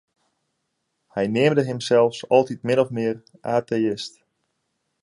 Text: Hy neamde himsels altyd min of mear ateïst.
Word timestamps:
Hy 1.13 1.25
neamde 1.33 1.63
himsels 1.67 2.17
altyd 2.35 2.61
min 2.65 2.81
of 2.83 2.89
mear 2.97 3.15
ateïst. 3.57 4.13